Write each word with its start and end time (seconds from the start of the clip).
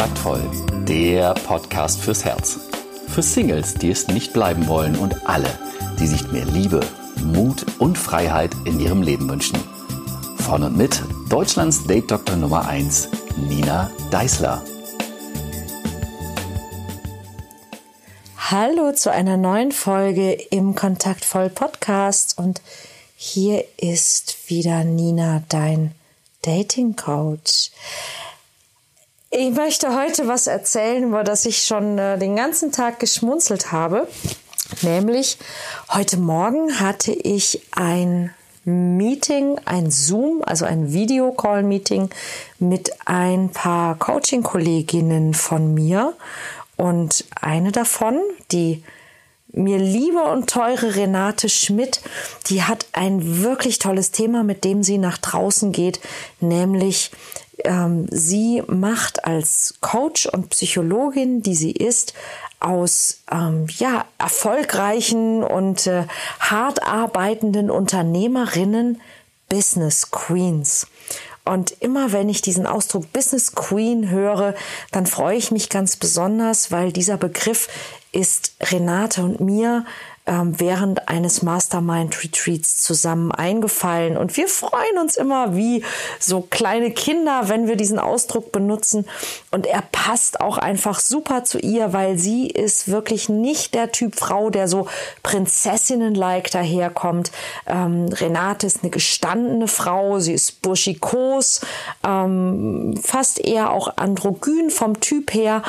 Kontaktvoll, 0.00 0.50
der 0.88 1.34
Podcast 1.34 2.00
fürs 2.00 2.24
Herz. 2.24 2.58
Für 3.08 3.20
Singles, 3.20 3.74
die 3.74 3.90
es 3.90 4.08
nicht 4.08 4.32
bleiben 4.32 4.66
wollen 4.66 4.96
und 4.96 5.28
alle, 5.28 5.50
die 5.98 6.06
sich 6.06 6.32
mehr 6.32 6.46
Liebe, 6.46 6.80
Mut 7.22 7.66
und 7.78 7.98
Freiheit 7.98 8.50
in 8.64 8.80
ihrem 8.80 9.02
Leben 9.02 9.28
wünschen. 9.28 9.58
Von 10.38 10.62
und 10.62 10.74
mit 10.74 11.02
Deutschlands 11.28 11.84
Date 11.86 12.10
Doktor 12.10 12.36
Nummer 12.36 12.66
1, 12.66 13.10
Nina 13.46 13.90
Deißler. 14.10 14.62
Hallo 18.38 18.92
zu 18.92 19.12
einer 19.12 19.36
neuen 19.36 19.70
Folge 19.70 20.32
im 20.32 20.74
Kontaktvoll 20.74 21.50
Podcast 21.50 22.38
und 22.38 22.62
hier 23.16 23.66
ist 23.76 24.48
wieder 24.48 24.82
Nina, 24.82 25.42
dein 25.50 25.92
Dating 26.40 26.96
Coach. 26.96 27.70
Ich 29.32 29.52
möchte 29.52 29.96
heute 29.96 30.26
was 30.26 30.48
erzählen, 30.48 31.04
über 31.04 31.22
das 31.22 31.44
ich 31.44 31.62
schon 31.62 31.98
äh, 31.98 32.18
den 32.18 32.34
ganzen 32.34 32.72
Tag 32.72 32.98
geschmunzelt 32.98 33.70
habe. 33.70 34.08
Nämlich 34.82 35.38
heute 35.88 36.16
Morgen 36.16 36.80
hatte 36.80 37.12
ich 37.12 37.62
ein 37.70 38.34
Meeting, 38.64 39.60
ein 39.66 39.92
Zoom, 39.92 40.42
also 40.44 40.64
ein 40.64 40.92
Videocall-Meeting 40.92 42.10
mit 42.58 42.90
ein 43.04 43.50
paar 43.50 43.96
Coaching-Kolleginnen 44.00 45.34
von 45.34 45.74
mir. 45.74 46.14
Und 46.76 47.24
eine 47.40 47.70
davon, 47.70 48.18
die 48.50 48.82
mir 49.52 49.78
liebe 49.78 50.22
und 50.22 50.48
teure 50.48 50.94
Renate 50.94 51.48
Schmidt, 51.48 52.00
die 52.46 52.62
hat 52.62 52.86
ein 52.92 53.42
wirklich 53.42 53.78
tolles 53.78 54.10
Thema, 54.10 54.42
mit 54.42 54.64
dem 54.64 54.82
sie 54.82 54.98
nach 54.98 55.18
draußen 55.18 55.72
geht, 55.72 56.00
nämlich 56.40 57.10
ähm, 57.64 58.06
sie 58.10 58.62
macht 58.66 59.24
als 59.24 59.74
Coach 59.80 60.26
und 60.26 60.50
Psychologin, 60.50 61.42
die 61.42 61.54
sie 61.54 61.72
ist, 61.72 62.14
aus 62.60 63.22
ähm, 63.30 63.66
ja 63.78 64.04
erfolgreichen 64.18 65.42
und 65.42 65.86
äh, 65.86 66.04
hart 66.38 66.82
arbeitenden 66.82 67.70
Unternehmerinnen 67.70 69.00
Business 69.48 70.10
Queens. 70.10 70.86
Und 71.44 71.74
immer 71.80 72.12
wenn 72.12 72.28
ich 72.28 72.42
diesen 72.42 72.66
Ausdruck 72.66 73.12
Business 73.12 73.54
Queen 73.54 74.10
höre, 74.10 74.54
dann 74.92 75.06
freue 75.06 75.36
ich 75.36 75.50
mich 75.50 75.70
ganz 75.70 75.96
besonders, 75.96 76.70
weil 76.70 76.92
dieser 76.92 77.16
Begriff 77.16 77.68
ist 78.12 78.54
Renate 78.60 79.22
und 79.22 79.40
mir 79.40 79.84
ähm, 80.30 80.60
während 80.60 81.08
eines 81.08 81.42
Mastermind 81.42 82.22
Retreats 82.22 82.82
zusammen 82.82 83.32
eingefallen. 83.32 84.16
Und 84.16 84.36
wir 84.36 84.46
freuen 84.48 84.98
uns 85.00 85.16
immer 85.16 85.56
wie 85.56 85.82
so 86.20 86.42
kleine 86.42 86.92
Kinder, 86.92 87.48
wenn 87.48 87.66
wir 87.66 87.74
diesen 87.74 87.98
Ausdruck 87.98 88.52
benutzen. 88.52 89.06
Und 89.50 89.66
er 89.66 89.82
passt 89.82 90.40
auch 90.40 90.56
einfach 90.56 91.00
super 91.00 91.44
zu 91.44 91.58
ihr, 91.58 91.92
weil 91.92 92.16
sie 92.16 92.46
ist 92.46 92.88
wirklich 92.88 93.28
nicht 93.28 93.74
der 93.74 93.90
Typ 93.92 94.14
Frau, 94.14 94.50
der 94.50 94.68
so 94.68 94.86
Prinzessinnen-like 95.24 96.50
daherkommt. 96.50 97.32
Ähm, 97.66 98.06
Renate 98.12 98.66
ist 98.66 98.82
eine 98.82 98.90
gestandene 98.90 99.66
Frau, 99.68 100.20
sie 100.20 100.34
ist 100.34 100.62
burschikos, 100.62 101.62
ähm, 102.06 102.94
fast 103.02 103.40
eher 103.40 103.70
auch 103.72 103.96
androgyn 103.96 104.70
vom 104.70 105.00
Typ 105.00 105.34
her, 105.34 105.62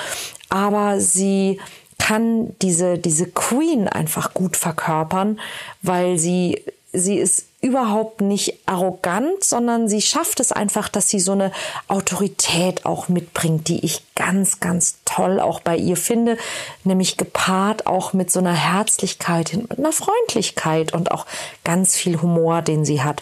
aber 0.50 1.00
sie 1.00 1.59
kann 2.02 2.56
diese, 2.64 2.98
diese 2.98 3.28
Queen 3.28 3.88
einfach 3.88 4.34
gut 4.34 4.58
verkörpern, 4.58 5.40
weil 5.84 6.18
sie, 6.18 6.64
sie 6.92 7.20
ist 7.20 7.46
überhaupt 7.62 8.22
nicht 8.22 8.58
arrogant, 8.66 9.44
sondern 9.44 9.88
sie 9.88 10.02
schafft 10.02 10.40
es 10.40 10.52
einfach, 10.52 10.90
dass 10.90 11.10
sie 11.10 11.20
so 11.20 11.34
eine 11.34 11.52
Autorität 11.88 12.88
auch 12.88 13.08
mitbringt, 13.08 13.67
die 13.67 13.86
ich 13.86 14.02
ganz, 14.16 14.60
ganz 14.60 14.98
toll 15.06 15.40
auch 15.40 15.60
bei 15.60 15.78
ihr 15.78 15.95
finde, 15.95 16.38
nämlich 16.84 17.17
gepaart 17.17 17.86
auch 17.86 18.14
mit 18.14 18.32
so 18.32 18.40
einer 18.40 18.56
Herzlichkeit, 18.56 19.54
mit 19.54 19.78
einer 19.78 19.92
Freundlichkeit 19.92 20.94
und 20.94 21.11
auch 21.11 21.28
ganz 21.64 21.95
viel 21.95 22.20
Humor, 22.20 22.64
den 22.64 22.84
sie 22.84 23.04
hat. 23.04 23.22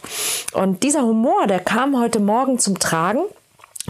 Und 0.54 0.84
dieser 0.84 1.02
Humor, 1.02 1.48
der 1.48 1.60
kam 1.60 2.00
heute 2.00 2.22
Morgen 2.22 2.60
zum 2.60 2.80
Tragen 2.80 3.24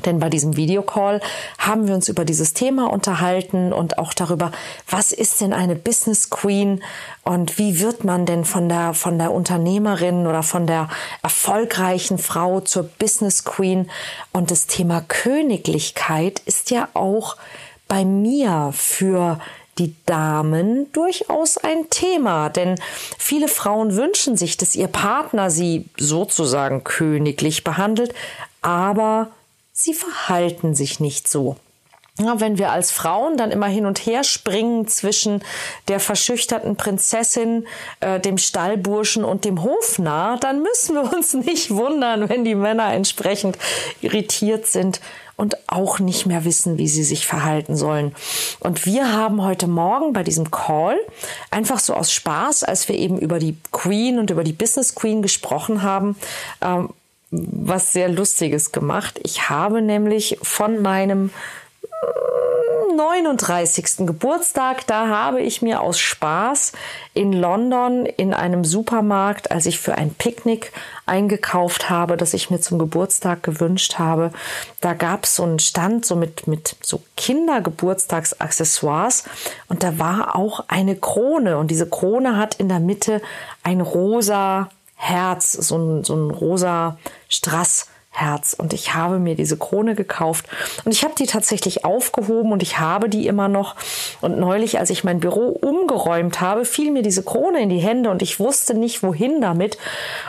denn 0.05 0.19
bei 0.19 0.29
diesem 0.29 0.55
Videocall 0.55 1.21
haben 1.57 1.87
wir 1.87 1.95
uns 1.95 2.09
über 2.09 2.25
dieses 2.25 2.53
Thema 2.53 2.91
unterhalten 2.91 3.73
und 3.73 3.97
auch 3.97 4.13
darüber, 4.13 4.51
was 4.89 5.11
ist 5.11 5.41
denn 5.41 5.53
eine 5.53 5.75
Business 5.75 6.29
Queen 6.29 6.83
und 7.23 7.57
wie 7.57 7.79
wird 7.79 8.03
man 8.03 8.25
denn 8.25 8.45
von 8.45 8.69
der, 8.69 8.93
von 8.93 9.17
der 9.17 9.31
Unternehmerin 9.31 10.27
oder 10.27 10.43
von 10.43 10.67
der 10.67 10.89
erfolgreichen 11.21 12.17
Frau 12.17 12.59
zur 12.61 12.83
Business 12.83 13.43
Queen? 13.43 13.89
Und 14.31 14.51
das 14.51 14.67
Thema 14.67 15.01
Königlichkeit 15.01 16.41
ist 16.45 16.71
ja 16.71 16.87
auch 16.93 17.37
bei 17.87 18.05
mir 18.05 18.71
für 18.73 19.39
die 19.79 19.95
Damen 20.05 20.91
durchaus 20.91 21.57
ein 21.57 21.89
Thema, 21.89 22.49
denn 22.49 22.75
viele 23.17 23.47
Frauen 23.47 23.95
wünschen 23.95 24.37
sich, 24.37 24.57
dass 24.57 24.75
ihr 24.75 24.87
Partner 24.87 25.49
sie 25.49 25.89
sozusagen 25.97 26.83
königlich 26.83 27.63
behandelt, 27.63 28.13
aber 28.61 29.31
sie 29.83 29.93
verhalten 29.93 30.75
sich 30.75 30.99
nicht 30.99 31.27
so. 31.27 31.55
Ja, 32.19 32.41
wenn 32.41 32.57
wir 32.57 32.71
als 32.71 32.91
Frauen 32.91 33.37
dann 33.37 33.49
immer 33.49 33.67
hin 33.67 33.85
und 33.85 34.05
her 34.05 34.25
springen 34.25 34.89
zwischen 34.89 35.41
der 35.87 36.01
verschüchterten 36.01 36.75
Prinzessin, 36.75 37.65
äh, 38.01 38.19
dem 38.19 38.37
Stallburschen 38.37 39.23
und 39.23 39.45
dem 39.45 39.63
Hofnarr, 39.63 40.37
dann 40.37 40.61
müssen 40.61 40.95
wir 40.95 41.13
uns 41.13 41.33
nicht 41.33 41.71
wundern, 41.71 42.27
wenn 42.27 42.43
die 42.43 42.55
Männer 42.55 42.91
entsprechend 42.91 43.57
irritiert 44.01 44.67
sind 44.67 44.99
und 45.37 45.55
auch 45.67 45.99
nicht 45.99 46.25
mehr 46.25 46.43
wissen, 46.43 46.77
wie 46.77 46.89
sie 46.89 47.05
sich 47.05 47.25
verhalten 47.25 47.77
sollen. 47.77 48.13
Und 48.59 48.85
wir 48.85 49.13
haben 49.13 49.41
heute 49.41 49.67
Morgen 49.67 50.11
bei 50.11 50.23
diesem 50.23 50.51
Call 50.51 50.99
einfach 51.49 51.79
so 51.79 51.93
aus 51.93 52.11
Spaß, 52.11 52.65
als 52.65 52.89
wir 52.89 52.95
eben 52.95 53.17
über 53.17 53.39
die 53.39 53.55
Queen 53.71 54.19
und 54.19 54.29
über 54.29 54.43
die 54.43 54.51
Business 54.51 54.93
Queen 54.93 55.21
gesprochen 55.21 55.81
haben, 55.81 56.17
ähm, 56.61 56.89
was 57.31 57.93
sehr 57.93 58.09
Lustiges 58.09 58.71
gemacht. 58.71 59.19
Ich 59.23 59.49
habe 59.49 59.81
nämlich 59.81 60.37
von 60.41 60.81
meinem 60.81 61.31
39. 62.95 64.05
Geburtstag, 64.05 64.85
da 64.87 65.07
habe 65.07 65.41
ich 65.41 65.61
mir 65.61 65.81
aus 65.81 65.99
Spaß 65.99 66.71
in 67.13 67.31
London 67.31 68.05
in 68.05 68.33
einem 68.33 68.65
Supermarkt, 68.65 69.51
als 69.51 69.67
ich 69.67 69.79
für 69.79 69.95
ein 69.95 70.13
Picknick 70.13 70.73
eingekauft 71.05 71.89
habe, 71.89 72.17
das 72.17 72.33
ich 72.33 72.49
mir 72.49 72.59
zum 72.59 72.77
Geburtstag 72.77 73.41
gewünscht 73.43 73.99
habe, 73.99 74.33
da 74.81 74.93
gab 74.93 75.23
es 75.23 75.37
so 75.37 75.43
einen 75.43 75.59
Stand 75.59 76.05
so 76.05 76.17
mit, 76.17 76.47
mit 76.47 76.75
so 76.81 77.01
Kindergeburtstagsaccessoires 77.15 79.23
und 79.67 79.83
da 79.83 79.97
war 79.97 80.35
auch 80.35 80.65
eine 80.67 80.95
Krone 80.95 81.57
und 81.57 81.71
diese 81.71 81.89
Krone 81.89 82.37
hat 82.37 82.55
in 82.55 82.67
der 82.67 82.79
Mitte 82.79 83.21
ein 83.63 83.81
rosa 83.81 84.69
Herz, 85.01 85.53
so 85.53 85.77
ein, 85.77 86.03
so 86.03 86.13
ein 86.13 86.29
rosa 86.29 86.97
Strassherz. 87.29 88.53
Und 88.57 88.73
ich 88.73 88.93
habe 88.93 89.17
mir 89.17 89.35
diese 89.35 89.55
Krone 89.55 89.95
gekauft 89.95 90.45
und 90.83 90.91
ich 90.91 91.05
habe 91.05 91.15
die 91.17 91.25
tatsächlich 91.25 91.85
aufgehoben 91.85 92.51
und 92.51 92.61
ich 92.61 92.79
habe 92.79 93.07
die 93.07 93.25
immer 93.25 93.47
noch. 93.47 93.77
Und 94.19 94.37
neulich, 94.37 94.77
als 94.77 94.89
ich 94.89 95.05
mein 95.05 95.21
Büro 95.21 95.51
umgeräumt 95.51 96.41
habe, 96.41 96.65
fiel 96.65 96.91
mir 96.91 97.01
diese 97.01 97.23
Krone 97.23 97.61
in 97.61 97.69
die 97.69 97.79
Hände 97.79 98.09
und 98.09 98.21
ich 98.21 98.41
wusste 98.41 98.73
nicht, 98.73 99.01
wohin 99.01 99.39
damit. 99.39 99.77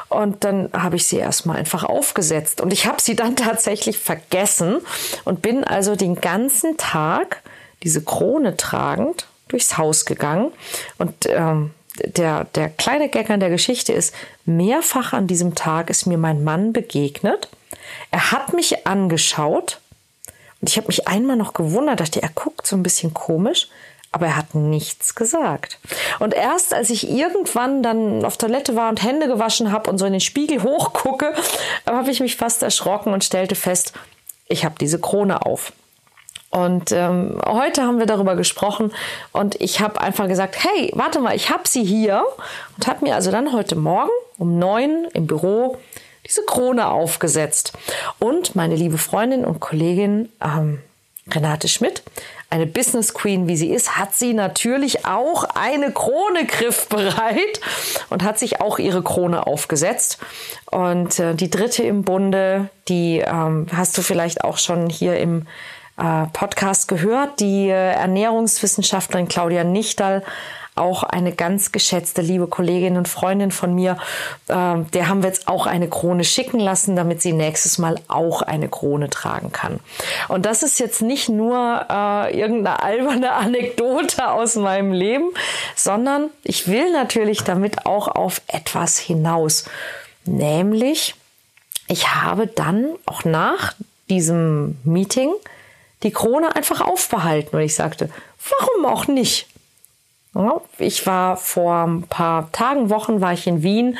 Und 0.08 0.44
dann 0.44 0.70
habe 0.72 0.94
ich 0.94 1.04
sie 1.04 1.18
erstmal 1.18 1.56
einfach 1.56 1.82
aufgesetzt 1.82 2.60
und 2.60 2.72
ich 2.72 2.86
habe 2.86 3.02
sie 3.02 3.16
dann 3.16 3.34
tatsächlich 3.36 3.98
vergessen 3.98 4.78
und 5.24 5.42
bin 5.42 5.64
also 5.64 5.96
den 5.96 6.14
ganzen 6.14 6.76
Tag 6.76 7.42
diese 7.82 8.04
Krone 8.04 8.56
tragend 8.56 9.26
durchs 9.48 9.76
Haus 9.76 10.04
gegangen 10.04 10.52
und 10.98 11.12
ähm, 11.26 11.72
der, 11.96 12.44
der 12.44 12.68
kleine 12.68 13.08
Gag 13.08 13.30
an 13.30 13.40
der 13.40 13.50
Geschichte 13.50 13.92
ist, 13.92 14.14
mehrfach 14.44 15.12
an 15.12 15.26
diesem 15.26 15.54
Tag 15.54 15.90
ist 15.90 16.06
mir 16.06 16.18
mein 16.18 16.44
Mann 16.44 16.72
begegnet. 16.72 17.48
Er 18.10 18.32
hat 18.32 18.52
mich 18.52 18.86
angeschaut 18.86 19.80
und 20.60 20.68
ich 20.68 20.76
habe 20.76 20.88
mich 20.88 21.08
einmal 21.08 21.36
noch 21.36 21.54
gewundert, 21.54 22.00
dachte, 22.00 22.22
er 22.22 22.28
guckt 22.28 22.66
so 22.66 22.76
ein 22.76 22.82
bisschen 22.82 23.14
komisch, 23.14 23.68
aber 24.12 24.26
er 24.26 24.36
hat 24.36 24.54
nichts 24.54 25.14
gesagt. 25.14 25.78
Und 26.18 26.34
erst 26.34 26.74
als 26.74 26.90
ich 26.90 27.08
irgendwann 27.08 27.82
dann 27.82 28.24
auf 28.24 28.36
Toilette 28.36 28.76
war 28.76 28.88
und 28.88 29.02
Hände 29.02 29.28
gewaschen 29.28 29.72
habe 29.72 29.88
und 29.88 29.98
so 29.98 30.06
in 30.06 30.12
den 30.12 30.20
Spiegel 30.20 30.62
hochgucke, 30.62 31.34
habe 31.86 32.10
ich 32.10 32.20
mich 32.20 32.36
fast 32.36 32.62
erschrocken 32.62 33.12
und 33.12 33.24
stellte 33.24 33.54
fest, 33.54 33.92
ich 34.48 34.64
habe 34.64 34.74
diese 34.80 35.00
Krone 35.00 35.46
auf. 35.46 35.72
Und 36.50 36.90
ähm, 36.90 37.40
heute 37.46 37.82
haben 37.82 38.00
wir 38.00 38.06
darüber 38.06 38.34
gesprochen 38.34 38.92
und 39.32 39.60
ich 39.60 39.80
habe 39.80 40.00
einfach 40.00 40.26
gesagt, 40.26 40.56
hey, 40.64 40.90
warte 40.94 41.20
mal, 41.20 41.36
ich 41.36 41.48
habe 41.48 41.62
sie 41.66 41.84
hier 41.84 42.24
und 42.76 42.88
habe 42.88 43.04
mir 43.04 43.14
also 43.14 43.30
dann 43.30 43.52
heute 43.52 43.76
Morgen 43.76 44.10
um 44.36 44.58
neun 44.58 45.06
im 45.14 45.28
Büro 45.28 45.78
diese 46.26 46.42
Krone 46.42 46.88
aufgesetzt. 46.88 47.72
Und 48.18 48.56
meine 48.56 48.74
liebe 48.74 48.98
Freundin 48.98 49.44
und 49.44 49.60
Kollegin 49.60 50.28
ähm, 50.42 50.80
Renate 51.30 51.68
Schmidt, 51.68 52.02
eine 52.48 52.66
Business 52.66 53.14
Queen, 53.14 53.46
wie 53.46 53.56
sie 53.56 53.70
ist, 53.70 53.96
hat 53.96 54.14
sie 54.14 54.34
natürlich 54.34 55.06
auch 55.06 55.44
eine 55.54 55.92
Krone 55.92 56.46
griffbereit 56.46 57.60
und 58.10 58.24
hat 58.24 58.40
sich 58.40 58.60
auch 58.60 58.80
ihre 58.80 59.02
Krone 59.02 59.46
aufgesetzt. 59.46 60.18
Und 60.66 61.20
äh, 61.20 61.34
die 61.34 61.48
dritte 61.48 61.84
im 61.84 62.02
Bunde, 62.02 62.70
die 62.88 63.18
ähm, 63.24 63.68
hast 63.72 63.96
du 63.96 64.02
vielleicht 64.02 64.42
auch 64.42 64.58
schon 64.58 64.90
hier 64.90 65.16
im 65.18 65.46
äh, 66.00 66.26
Podcast 66.32 66.88
gehört. 66.88 67.40
Die 67.40 67.68
äh, 67.68 67.92
Ernährungswissenschaftlerin 67.92 69.28
Claudia 69.28 69.64
Nichtal 69.64 70.22
auch 70.76 71.02
eine 71.02 71.32
ganz 71.32 71.72
geschätzte, 71.72 72.22
liebe 72.22 72.46
Kollegin 72.46 72.96
und 72.96 73.06
Freundin 73.06 73.50
von 73.50 73.74
mir. 73.74 73.98
Äh, 74.48 74.78
der 74.92 75.08
haben 75.08 75.22
wir 75.22 75.28
jetzt 75.28 75.46
auch 75.46 75.66
eine 75.66 75.88
Krone 75.88 76.24
schicken 76.24 76.58
lassen, 76.58 76.96
damit 76.96 77.20
sie 77.22 77.32
nächstes 77.32 77.78
Mal 77.78 77.96
auch 78.08 78.42
eine 78.42 78.68
Krone 78.68 79.10
tragen 79.10 79.52
kann. 79.52 79.80
Und 80.28 80.46
das 80.46 80.62
ist 80.62 80.80
jetzt 80.80 81.02
nicht 81.02 81.28
nur 81.28 81.86
äh, 81.90 82.38
irgendeine 82.38 82.82
alberne 82.82 83.32
Anekdote 83.34 84.30
aus 84.30 84.56
meinem 84.56 84.92
Leben, 84.92 85.30
sondern 85.76 86.30
ich 86.42 86.66
will 86.66 86.92
natürlich 86.92 87.44
damit 87.44 87.86
auch 87.86 88.08
auf 88.08 88.40
etwas 88.46 88.98
hinaus. 88.98 89.66
Nämlich, 90.24 91.14
ich 91.88 92.14
habe 92.14 92.46
dann 92.46 92.86
auch 93.06 93.24
nach 93.24 93.74
diesem 94.08 94.78
Meeting 94.84 95.32
die 96.02 96.12
Krone 96.12 96.54
einfach 96.56 96.80
aufbehalten, 96.80 97.50
weil 97.52 97.66
ich 97.66 97.74
sagte, 97.74 98.10
warum 98.48 98.86
auch 98.86 99.06
nicht? 99.06 99.46
Ich 100.78 101.06
war 101.06 101.36
vor 101.36 101.86
ein 101.86 102.02
paar 102.04 102.52
Tagen, 102.52 102.90
Wochen 102.90 103.20
war 103.20 103.32
ich 103.32 103.46
in 103.46 103.62
Wien 103.62 103.98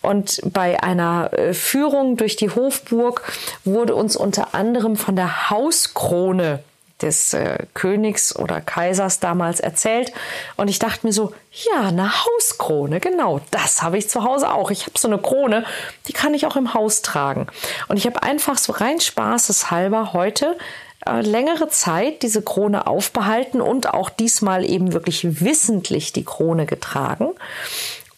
und 0.00 0.40
bei 0.44 0.82
einer 0.82 1.30
äh, 1.32 1.54
Führung 1.54 2.16
durch 2.16 2.36
die 2.36 2.50
Hofburg 2.50 3.22
wurde 3.64 3.94
uns 3.94 4.16
unter 4.16 4.54
anderem 4.54 4.96
von 4.96 5.16
der 5.16 5.50
Hauskrone 5.50 6.62
des 7.02 7.32
äh, 7.32 7.66
Königs 7.74 8.34
oder 8.34 8.60
Kaisers 8.60 9.20
damals 9.20 9.60
erzählt. 9.60 10.12
Und 10.56 10.68
ich 10.68 10.78
dachte 10.78 11.06
mir 11.06 11.12
so, 11.12 11.32
ja, 11.52 11.88
eine 11.88 12.10
Hauskrone, 12.24 13.00
genau, 13.00 13.40
das 13.50 13.82
habe 13.82 13.98
ich 13.98 14.08
zu 14.08 14.24
Hause 14.24 14.52
auch. 14.52 14.70
Ich 14.70 14.86
habe 14.86 14.98
so 14.98 15.08
eine 15.08 15.18
Krone, 15.18 15.64
die 16.06 16.12
kann 16.12 16.34
ich 16.34 16.46
auch 16.46 16.56
im 16.56 16.74
Haus 16.74 17.02
tragen. 17.02 17.46
Und 17.88 17.96
ich 17.96 18.06
habe 18.06 18.22
einfach 18.22 18.58
so 18.58 18.72
rein 18.72 19.00
spaßeshalber 19.00 20.12
heute 20.12 20.56
äh, 21.06 21.20
längere 21.20 21.68
Zeit 21.68 22.22
diese 22.22 22.42
Krone 22.42 22.86
aufbehalten 22.86 23.60
und 23.60 23.88
auch 23.92 24.10
diesmal 24.10 24.68
eben 24.68 24.92
wirklich 24.92 25.40
wissentlich 25.40 26.12
die 26.12 26.24
Krone 26.24 26.66
getragen. 26.66 27.30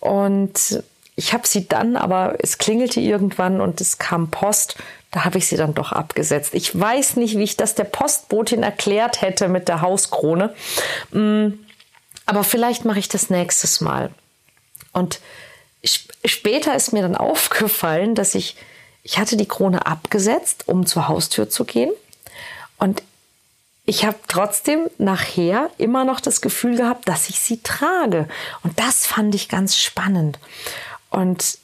Und 0.00 0.82
ich 1.16 1.34
habe 1.34 1.46
sie 1.46 1.68
dann, 1.68 1.96
aber 1.96 2.36
es 2.38 2.56
klingelte 2.56 3.00
irgendwann 3.00 3.60
und 3.60 3.80
es 3.80 3.98
kam 3.98 4.30
Post. 4.30 4.76
Da 5.10 5.24
habe 5.24 5.38
ich 5.38 5.48
sie 5.48 5.56
dann 5.56 5.74
doch 5.74 5.92
abgesetzt. 5.92 6.54
Ich 6.54 6.78
weiß 6.78 7.16
nicht, 7.16 7.36
wie 7.36 7.42
ich 7.42 7.56
das 7.56 7.74
der 7.74 7.84
Postbotin 7.84 8.62
erklärt 8.62 9.20
hätte 9.20 9.48
mit 9.48 9.68
der 9.68 9.82
Hauskrone. 9.82 10.54
Mm, 11.10 11.48
aber 12.24 12.44
vielleicht 12.44 12.84
mache 12.84 13.00
ich 13.00 13.08
das 13.08 13.28
nächstes 13.28 13.80
Mal. 13.80 14.10
Und 14.92 15.20
später 16.24 16.74
ist 16.74 16.92
mir 16.92 17.02
dann 17.02 17.16
aufgefallen, 17.16 18.14
dass 18.14 18.34
ich, 18.34 18.56
ich 19.02 19.18
hatte 19.18 19.36
die 19.36 19.48
Krone 19.48 19.84
abgesetzt, 19.84 20.68
um 20.68 20.86
zur 20.86 21.08
Haustür 21.08 21.50
zu 21.50 21.64
gehen. 21.64 21.90
Und 22.80 23.02
ich 23.84 24.04
habe 24.04 24.18
trotzdem 24.28 24.88
nachher 24.98 25.70
immer 25.78 26.04
noch 26.04 26.20
das 26.20 26.40
Gefühl 26.40 26.76
gehabt, 26.76 27.08
dass 27.08 27.28
ich 27.28 27.40
sie 27.40 27.62
trage. 27.62 28.28
Und 28.62 28.78
das 28.78 29.06
fand 29.06 29.34
ich 29.34 29.48
ganz 29.48 29.76
spannend. 29.76 30.38
Und 31.10 31.58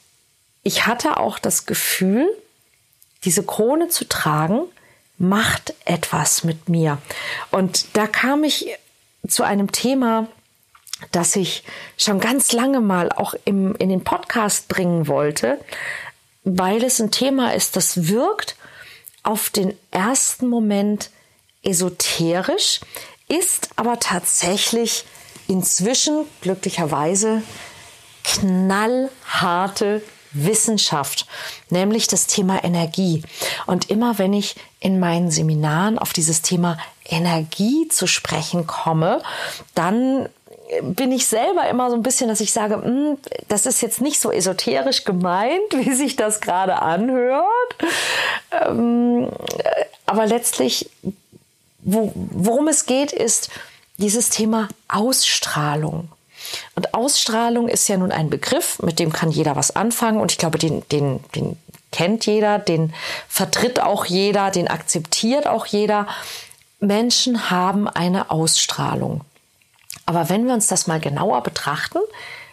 ich 0.62 0.86
hatte 0.86 1.18
auch 1.18 1.38
das 1.38 1.66
Gefühl, 1.66 2.28
diese 3.24 3.44
Krone 3.44 3.88
zu 3.88 4.08
tragen, 4.08 4.62
macht 5.18 5.74
etwas 5.84 6.44
mit 6.44 6.68
mir. 6.68 6.98
Und 7.50 7.96
da 7.96 8.06
kam 8.06 8.44
ich 8.44 8.76
zu 9.26 9.42
einem 9.42 9.72
Thema, 9.72 10.26
das 11.12 11.36
ich 11.36 11.62
schon 11.96 12.20
ganz 12.20 12.52
lange 12.52 12.80
mal 12.80 13.10
auch 13.12 13.34
im, 13.44 13.74
in 13.76 13.88
den 13.88 14.04
Podcast 14.04 14.68
bringen 14.68 15.08
wollte, 15.08 15.58
weil 16.44 16.82
es 16.84 17.00
ein 17.00 17.10
Thema 17.10 17.54
ist, 17.54 17.76
das 17.76 18.08
wirkt 18.08 18.56
auf 19.26 19.50
den 19.50 19.74
ersten 19.90 20.48
Moment 20.48 21.10
esoterisch, 21.62 22.80
ist 23.28 23.70
aber 23.76 23.98
tatsächlich 23.98 25.04
inzwischen 25.48 26.24
glücklicherweise 26.40 27.42
knallharte 28.22 30.02
Wissenschaft, 30.32 31.26
nämlich 31.70 32.06
das 32.06 32.26
Thema 32.26 32.62
Energie. 32.62 33.22
Und 33.66 33.90
immer 33.90 34.18
wenn 34.18 34.32
ich 34.32 34.54
in 34.80 35.00
meinen 35.00 35.30
Seminaren 35.30 35.98
auf 35.98 36.12
dieses 36.12 36.42
Thema 36.42 36.78
Energie 37.04 37.88
zu 37.88 38.06
sprechen 38.06 38.66
komme, 38.66 39.22
dann 39.74 40.28
bin 40.82 41.12
ich 41.12 41.26
selber 41.26 41.68
immer 41.68 41.90
so 41.90 41.96
ein 41.96 42.02
bisschen, 42.02 42.28
dass 42.28 42.40
ich 42.40 42.52
sage, 42.52 42.76
hm, 42.76 43.18
das 43.48 43.66
ist 43.66 43.82
jetzt 43.82 44.00
nicht 44.00 44.20
so 44.20 44.30
esoterisch 44.30 45.04
gemeint, 45.04 45.60
wie 45.72 45.92
sich 45.92 46.16
das 46.16 46.40
gerade 46.40 46.80
anhört. 46.82 47.76
Ähm, 48.50 49.30
aber 50.06 50.26
letztlich, 50.26 50.90
worum 51.82 52.68
es 52.68 52.86
geht, 52.86 53.12
ist 53.12 53.50
dieses 53.98 54.30
Thema 54.30 54.68
Ausstrahlung. 54.88 56.08
Und 56.74 56.94
Ausstrahlung 56.94 57.68
ist 57.68 57.88
ja 57.88 57.96
nun 57.96 58.12
ein 58.12 58.30
Begriff, 58.30 58.80
mit 58.80 58.98
dem 58.98 59.12
kann 59.12 59.30
jeder 59.30 59.56
was 59.56 59.74
anfangen. 59.74 60.20
Und 60.20 60.32
ich 60.32 60.38
glaube, 60.38 60.58
den, 60.58 60.82
den, 60.90 61.20
den 61.34 61.56
kennt 61.92 62.26
jeder, 62.26 62.58
den 62.58 62.92
vertritt 63.28 63.80
auch 63.80 64.04
jeder, 64.04 64.50
den 64.50 64.68
akzeptiert 64.68 65.46
auch 65.46 65.66
jeder. 65.66 66.06
Menschen 66.78 67.50
haben 67.50 67.88
eine 67.88 68.30
Ausstrahlung. 68.30 69.22
Aber 70.06 70.28
wenn 70.28 70.46
wir 70.46 70.54
uns 70.54 70.68
das 70.68 70.86
mal 70.86 71.00
genauer 71.00 71.42
betrachten, 71.42 71.98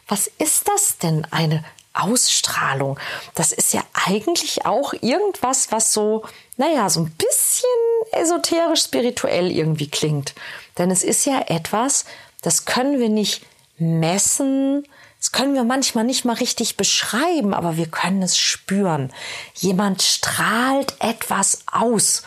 was 0.07 0.27
ist 0.27 0.67
das 0.67 0.97
denn 0.97 1.25
eine 1.31 1.63
Ausstrahlung? 1.93 2.99
Das 3.35 3.51
ist 3.51 3.73
ja 3.73 3.83
eigentlich 3.93 4.65
auch 4.65 4.93
irgendwas, 4.93 5.71
was 5.71 5.93
so, 5.93 6.25
naja, 6.57 6.89
so 6.89 7.01
ein 7.01 7.11
bisschen 7.11 8.21
esoterisch 8.21 8.83
spirituell 8.83 9.51
irgendwie 9.51 9.89
klingt. 9.89 10.33
Denn 10.77 10.91
es 10.91 11.03
ist 11.03 11.25
ja 11.25 11.39
etwas, 11.47 12.05
das 12.41 12.65
können 12.65 12.99
wir 12.99 13.09
nicht 13.09 13.45
messen, 13.77 14.87
das 15.19 15.31
können 15.31 15.53
wir 15.53 15.63
manchmal 15.63 16.03
nicht 16.03 16.25
mal 16.25 16.35
richtig 16.35 16.75
beschreiben, 16.75 17.53
aber 17.53 17.77
wir 17.77 17.87
können 17.87 18.21
es 18.21 18.37
spüren. 18.37 19.13
Jemand 19.53 20.01
strahlt 20.01 20.95
etwas 20.99 21.63
aus. 21.71 22.23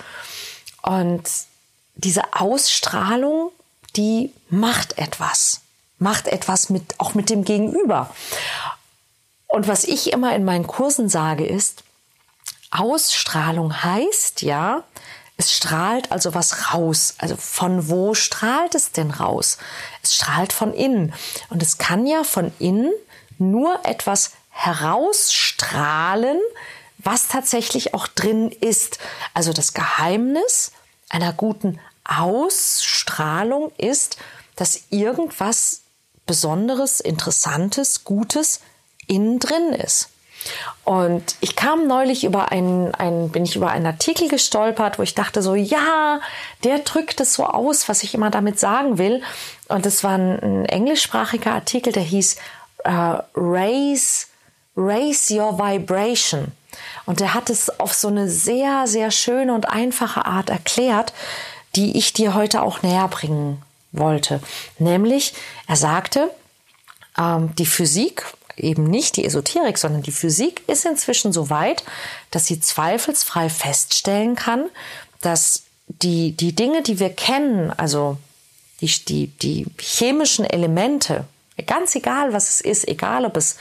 Und 0.83 1.29
diese 1.97 2.33
Ausstrahlung, 2.33 3.53
die 3.97 4.33
macht 4.49 4.99
etwas. 4.99 5.61
Macht 5.99 6.29
etwas 6.29 6.69
mit, 6.69 6.95
auch 6.99 7.15
mit 7.15 7.31
dem 7.31 7.45
Gegenüber. 7.45 8.15
Und 9.49 9.69
was 9.69 9.85
ich 9.85 10.13
immer 10.13 10.35
in 10.35 10.45
meinen 10.45 10.67
Kursen 10.67 11.09
sage 11.09 11.47
ist, 11.47 11.83
Ausstrahlung 12.71 13.83
heißt 13.83 14.43
ja, 14.43 14.83
es 15.39 15.53
strahlt 15.53 16.13
also 16.13 16.35
was 16.35 16.75
raus. 16.75 17.15
Also 17.19 17.37
von 17.37 17.89
wo 17.89 18.15
strahlt 18.15 18.75
es 18.75 18.93
denn 18.93 19.11
raus? 19.11 19.59
Es 20.03 20.15
strahlt 20.15 20.53
von 20.53 20.73
innen. 20.73 21.15
Und 21.51 21.63
es 21.63 21.79
kann 21.79 22.07
ja 22.07 22.25
von 22.25 22.53
innen 22.59 22.93
nur 23.39 23.85
etwas 23.85 24.33
herausstrahlen, 24.51 26.41
was 26.99 27.29
tatsächlich 27.29 27.95
auch 27.95 28.07
drin 28.07 28.51
ist. 28.51 28.99
Also 29.35 29.53
das 29.53 29.75
Geheimnis 29.75 30.73
einer 31.11 31.33
guten 31.33 31.79
Ausstrahlung 32.09 33.73
ist, 33.77 34.17
dass 34.57 34.85
irgendwas 34.91 35.83
Besonderes, 36.27 37.01
Interessantes, 37.01 38.05
Gutes 38.05 38.61
innen 39.07 39.39
drin 39.39 39.73
ist. 39.73 40.11
Und 40.85 41.37
ich 41.41 41.57
kam 41.57 41.87
neulich 41.87 42.25
über 42.25 42.53
einen, 42.53 42.95
einen, 42.95 43.31
bin 43.31 43.45
ich 43.45 43.57
über 43.57 43.71
einen 43.71 43.87
Artikel 43.87 44.29
gestolpert, 44.29 44.99
wo 44.99 45.03
ich 45.03 45.15
dachte 45.15 45.43
so, 45.43 45.55
ja, 45.55 46.21
der 46.65 46.81
drückt 46.81 47.21
es 47.21 47.35
so 47.35 47.45
aus, 47.45 47.89
was 47.89 48.03
ich 48.03 48.15
immer 48.15 48.31
damit 48.31 48.61
sagen 48.61 48.99
will. 48.99 49.23
Und 49.69 49.87
es 49.87 50.05
war 50.05 50.13
ein, 50.13 50.39
ein 50.41 50.65
englischsprachiger 50.67 51.53
Artikel, 51.53 51.93
der 51.93 52.05
hieß 52.05 52.37
uh, 52.87 53.19
Raise, 53.35 54.27
Raise 54.77 55.35
Your 55.35 55.59
Vibration. 55.59 56.53
Und 57.07 57.21
der 57.21 57.35
hat 57.35 57.51
es 57.51 57.81
auf 57.81 57.95
so 57.95 58.09
eine 58.09 58.29
sehr, 58.29 58.87
sehr 58.87 59.11
schöne 59.11 59.55
und 59.55 59.69
einfache 59.69 60.27
Art 60.27 60.51
erklärt, 60.51 61.13
die 61.77 61.97
ich 61.97 62.13
dir 62.13 62.35
heute 62.35 62.63
auch 62.63 62.83
näher 62.83 63.09
bringen 63.09 63.63
wollte. 63.93 64.41
Nämlich, 64.79 65.35
er 65.67 65.77
sagte, 65.77 66.31
ähm, 67.19 67.55
die 67.57 67.67
Physik 67.67 68.25
eben 68.57 68.85
nicht 68.85 69.17
die 69.17 69.25
Esoterik, 69.25 69.79
sondern 69.79 70.03
die 70.03 70.13
Physik 70.13 70.63
ist 70.67 70.87
inzwischen 70.87 71.33
so 71.33 71.51
weit, 71.51 71.85
dass 72.31 72.47
sie 72.47 72.61
zweifelsfrei 72.61 73.51
feststellen 73.51 74.35
kann, 74.35 74.65
dass 75.21 75.65
die, 75.89 76.33
die 76.33 76.55
Dinge, 76.55 76.83
die 76.83 76.99
wir 76.99 77.11
kennen, 77.11 77.71
also 77.71 78.17
die, 78.81 78.89
die, 79.05 79.29
die 79.29 79.67
chemischen 79.79 80.45
Elemente, 80.45 81.25
ganz 81.67 81.95
egal 81.95 82.33
was 82.33 82.49
es 82.49 82.61
ist, 82.61 82.89
egal 82.89 83.25
ob 83.25 83.37
es, 83.37 83.57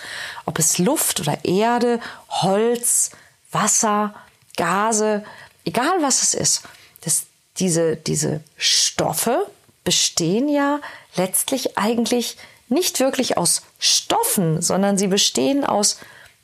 ob 0.46 0.60
es 0.60 0.78
Luft 0.78 1.20
oder 1.20 1.44
Erde, 1.46 2.00
Holz, 2.30 3.12
Wasser, 3.52 4.14
Gase, 4.58 5.24
egal 5.66 6.02
was 6.02 6.24
es 6.24 6.34
ist, 6.34 6.64
dass 7.02 7.26
diese, 7.60 7.96
diese 7.96 8.42
Stoffe 8.58 9.48
bestehen 9.84 10.50
ja 10.50 10.80
letztlich 11.16 11.78
eigentlich 11.78 12.38
nicht 12.68 13.00
wirklich 13.00 13.38
aus 13.38 13.62
Stoffen, 13.80 14.62
sondern 14.62 14.98
sie 14.98 15.08
bestehen 15.08 15.64
aus 15.64 16.00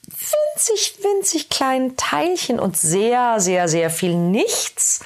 winzig, 0.08 0.96
winzig 1.02 1.50
kleinen 1.50 1.98
Teilchen 1.98 2.60
und 2.60 2.78
sehr, 2.78 3.40
sehr, 3.40 3.68
sehr 3.68 3.90
viel 3.90 4.16
Nichts. 4.16 5.02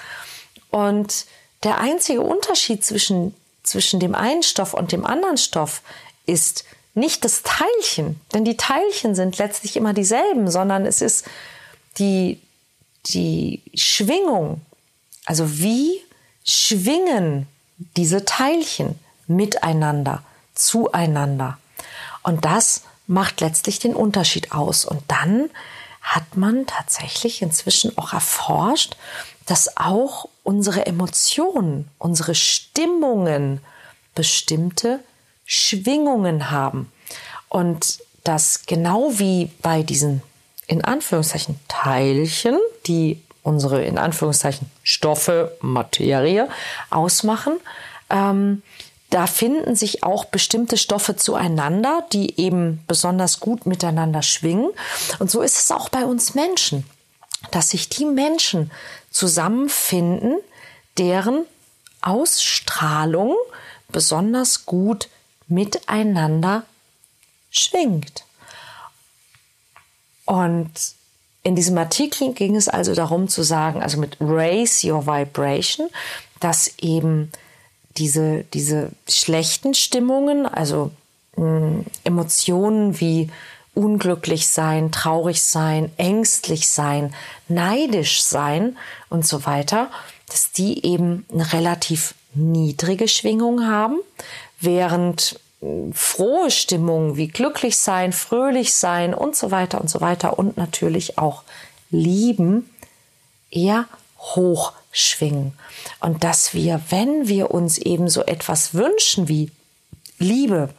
Und 0.69 1.25
der 1.63 1.79
einzige 1.79 2.21
Unterschied 2.21 2.83
zwischen, 2.83 3.33
zwischen 3.63 3.99
dem 3.99 4.13
einen 4.13 4.43
Stoff 4.43 4.73
und 4.73 4.91
dem 4.91 5.05
anderen 5.05 5.37
Stoff 5.37 5.81
ist 6.25 6.65
nicht 6.93 7.25
das 7.25 7.43
Teilchen, 7.43 8.21
denn 8.33 8.45
die 8.45 8.57
Teilchen 8.57 9.15
sind 9.15 9.37
letztlich 9.37 9.75
immer 9.75 9.93
dieselben, 9.93 10.49
sondern 10.49 10.85
es 10.85 11.01
ist 11.01 11.25
die, 11.97 12.41
die 13.07 13.61
Schwingung. 13.73 14.61
Also 15.25 15.59
wie 15.59 16.01
schwingen 16.43 17.47
diese 17.97 18.25
Teilchen 18.25 18.99
miteinander, 19.27 20.23
zueinander. 20.53 21.57
Und 22.23 22.45
das 22.45 22.83
macht 23.07 23.41
letztlich 23.41 23.79
den 23.79 23.95
Unterschied 23.95 24.51
aus. 24.51 24.85
Und 24.85 25.01
dann 25.07 25.49
hat 26.01 26.37
man 26.37 26.67
tatsächlich 26.67 27.41
inzwischen 27.41 27.97
auch 27.97 28.13
erforscht, 28.13 28.95
dass 29.45 29.77
auch 29.77 30.27
unsere 30.43 30.85
Emotionen, 30.85 31.89
unsere 31.97 32.35
Stimmungen 32.35 33.61
bestimmte 34.13 34.99
Schwingungen 35.45 36.51
haben. 36.51 36.91
Und 37.49 37.99
dass 38.23 38.65
genau 38.65 39.11
wie 39.15 39.51
bei 39.61 39.83
diesen 39.83 40.21
in 40.67 40.83
Anführungszeichen 40.83 41.59
Teilchen, 41.67 42.57
die 42.87 43.21
unsere 43.45 43.83
in 43.83 43.97
Anführungszeichen 43.97 44.69
Stoffe, 44.83 45.55
Materie 45.61 46.49
ausmachen, 46.89 47.53
ähm, 48.09 48.63
da 49.11 49.27
finden 49.27 49.75
sich 49.75 50.03
auch 50.03 50.25
bestimmte 50.25 50.77
Stoffe 50.77 51.15
zueinander, 51.15 52.03
die 52.11 52.39
eben 52.39 52.83
besonders 52.87 53.39
gut 53.39 53.65
miteinander 53.65 54.23
schwingen. 54.23 54.71
Und 55.19 55.29
so 55.29 55.41
ist 55.41 55.57
es 55.57 55.71
auch 55.71 55.89
bei 55.89 56.03
uns 56.03 56.33
Menschen, 56.33 56.85
dass 57.51 57.69
sich 57.69 57.87
die 57.87 58.05
Menschen 58.05 58.71
zusammenfinden, 59.11 60.37
deren 60.97 61.45
Ausstrahlung 62.01 63.35
besonders 63.89 64.65
gut 64.65 65.07
miteinander 65.47 66.63
schwingt. 67.51 68.25
Und 70.25 70.71
in 71.45 71.55
diesem 71.55 71.77
Artikel 71.77 72.33
ging 72.33 72.55
es 72.55 72.67
also 72.67 72.95
darum 72.95 73.27
zu 73.27 73.43
sagen, 73.43 73.83
also 73.83 73.99
mit 73.99 74.17
Raise 74.19 74.91
Your 74.91 75.05
Vibration, 75.05 75.89
dass 76.39 76.73
eben 76.79 77.31
diese, 77.97 78.45
diese 78.45 78.89
schlechten 79.07 79.75
Stimmungen, 79.75 80.47
also 80.47 80.89
mh, 81.37 81.43
hm, 81.43 81.85
Emotionen 82.03 82.99
wie 82.99 83.29
unglücklich 83.75 84.47
sein, 84.47 84.91
traurig 84.91 85.43
sein, 85.43 85.91
ängstlich 85.97 86.67
sein, 86.67 87.13
neidisch 87.47 88.23
sein 88.23 88.75
und 89.09 89.23
so 89.27 89.45
weiter, 89.45 89.91
dass 90.27 90.51
die 90.51 90.83
eben 90.83 91.27
eine 91.31 91.53
relativ 91.53 92.15
niedrige 92.33 93.07
Schwingung 93.07 93.67
haben, 93.67 93.99
während 94.59 95.39
frohe 95.93 96.51
Stimmungen 96.51 97.17
wie 97.17 97.27
glücklich 97.27 97.77
sein, 97.77 98.13
fröhlich 98.13 98.73
sein 98.73 99.13
und 99.13 99.35
so 99.35 99.51
weiter 99.51 99.81
und 99.81 99.89
so 99.89 100.01
weiter 100.01 100.37
und 100.37 100.57
natürlich 100.57 101.17
auch 101.17 101.43
lieben 101.89 102.69
eher 103.49 103.85
hoch 104.19 104.73
schwingen. 104.91 105.53
Und 105.99 106.23
dass 106.23 106.53
wir, 106.53 106.81
wenn 106.89 107.27
wir 107.27 107.51
uns 107.51 107.77
eben 107.77 108.09
so 108.09 108.23
etwas 108.23 108.73
wünschen 108.73 109.27
wie 109.27 109.51
Liebe, 110.17 110.69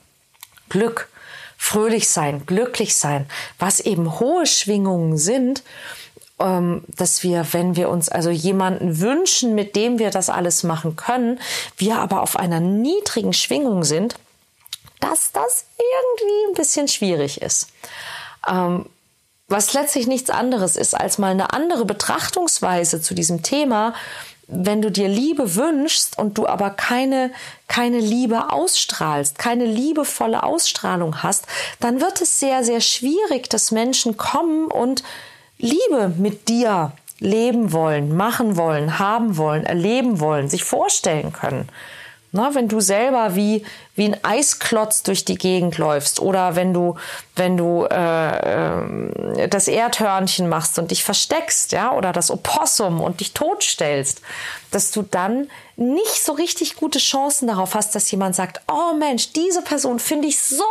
Glück, 0.68 1.08
fröhlich 1.58 2.08
sein, 2.08 2.44
glücklich 2.46 2.96
sein, 2.96 3.26
was 3.58 3.80
eben 3.80 4.18
hohe 4.20 4.46
Schwingungen 4.46 5.16
sind, 5.16 5.62
ähm, 6.38 6.84
dass 6.88 7.22
wir, 7.22 7.46
wenn 7.52 7.76
wir 7.76 7.88
uns 7.88 8.08
also 8.08 8.30
jemanden 8.30 9.00
wünschen, 9.00 9.54
mit 9.54 9.74
dem 9.74 9.98
wir 9.98 10.10
das 10.10 10.28
alles 10.28 10.62
machen 10.62 10.96
können, 10.96 11.40
wir 11.76 11.98
aber 11.98 12.22
auf 12.22 12.36
einer 12.36 12.60
niedrigen 12.60 13.32
Schwingung 13.32 13.84
sind, 13.84 14.16
dass 15.08 15.32
das 15.32 15.64
irgendwie 15.76 16.50
ein 16.50 16.54
bisschen 16.54 16.88
schwierig 16.88 17.40
ist. 17.42 17.68
Ähm, 18.48 18.86
was 19.48 19.72
letztlich 19.74 20.06
nichts 20.06 20.30
anderes 20.30 20.76
ist 20.76 20.94
als 20.94 21.18
mal 21.18 21.30
eine 21.30 21.52
andere 21.52 21.84
Betrachtungsweise 21.84 23.00
zu 23.00 23.14
diesem 23.14 23.42
Thema. 23.42 23.94
Wenn 24.48 24.82
du 24.82 24.90
dir 24.90 25.08
Liebe 25.08 25.54
wünschst 25.54 26.18
und 26.18 26.38
du 26.38 26.46
aber 26.46 26.70
keine, 26.70 27.32
keine 27.68 27.98
Liebe 27.98 28.52
ausstrahlst, 28.52 29.38
keine 29.38 29.64
liebevolle 29.64 30.42
Ausstrahlung 30.42 31.22
hast, 31.22 31.46
dann 31.80 32.00
wird 32.00 32.20
es 32.20 32.40
sehr, 32.40 32.64
sehr 32.64 32.80
schwierig, 32.80 33.48
dass 33.50 33.70
Menschen 33.70 34.16
kommen 34.16 34.66
und 34.66 35.04
Liebe 35.58 36.12
mit 36.16 36.48
dir 36.48 36.92
leben 37.18 37.72
wollen, 37.72 38.16
machen 38.16 38.56
wollen, 38.56 38.98
haben 38.98 39.36
wollen, 39.36 39.64
erleben 39.64 40.20
wollen, 40.20 40.48
sich 40.48 40.64
vorstellen 40.64 41.32
können. 41.32 41.68
Na, 42.32 42.54
wenn 42.54 42.68
du 42.68 42.80
selber 42.80 43.34
wie, 43.34 43.64
wie 43.94 44.06
ein 44.06 44.24
Eisklotz 44.24 45.02
durch 45.02 45.24
die 45.24 45.36
Gegend 45.36 45.78
läufst 45.78 46.20
oder 46.20 46.54
wenn 46.54 46.74
du, 46.74 46.96
wenn 47.34 47.56
du 47.56 47.84
äh, 47.84 48.74
äh, 49.44 49.48
das 49.48 49.68
Erdhörnchen 49.68 50.48
machst 50.48 50.78
und 50.78 50.90
dich 50.90 51.04
versteckst, 51.04 51.72
ja, 51.72 51.92
oder 51.92 52.12
das 52.12 52.30
Opossum 52.30 53.00
und 53.00 53.20
dich 53.20 53.32
totstellst, 53.32 54.20
dass 54.70 54.90
du 54.90 55.02
dann 55.02 55.48
nicht 55.76 56.22
so 56.24 56.32
richtig 56.32 56.76
gute 56.76 56.98
Chancen 56.98 57.48
darauf 57.48 57.74
hast, 57.74 57.94
dass 57.94 58.10
jemand 58.10 58.34
sagt, 58.34 58.60
oh 58.70 58.94
Mensch, 58.98 59.32
diese 59.32 59.62
Person 59.62 59.98
finde 59.98 60.28
ich 60.28 60.40
so 60.40 60.64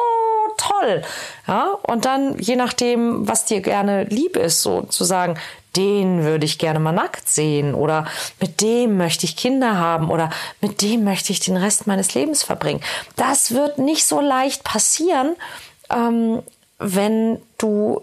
toll. 0.57 1.03
Ja, 1.47 1.77
und 1.83 2.05
dann, 2.05 2.37
je 2.39 2.55
nachdem, 2.55 3.27
was 3.27 3.45
dir 3.45 3.61
gerne 3.61 4.03
lieb 4.05 4.35
ist, 4.35 4.61
so 4.61 4.83
zu 4.83 5.03
sagen, 5.03 5.37
den 5.75 6.23
würde 6.23 6.45
ich 6.45 6.57
gerne 6.57 6.79
mal 6.79 6.91
nackt 6.91 7.27
sehen 7.27 7.73
oder 7.73 8.07
mit 8.39 8.61
dem 8.61 8.97
möchte 8.97 9.25
ich 9.25 9.35
Kinder 9.35 9.77
haben 9.77 10.09
oder 10.09 10.29
mit 10.61 10.81
dem 10.81 11.03
möchte 11.03 11.31
ich 11.31 11.39
den 11.39 11.57
Rest 11.57 11.87
meines 11.87 12.13
Lebens 12.13 12.43
verbringen. 12.43 12.81
Das 13.15 13.51
wird 13.51 13.77
nicht 13.77 14.05
so 14.05 14.19
leicht 14.19 14.63
passieren, 14.63 15.35
ähm, 15.89 16.41
wenn 16.79 17.41
du 17.57 18.01